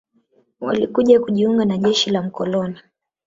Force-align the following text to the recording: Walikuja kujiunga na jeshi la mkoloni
Walikuja 0.59 1.19
kujiunga 1.19 1.65
na 1.65 1.77
jeshi 1.77 2.09
la 2.09 2.21
mkoloni 2.21 2.79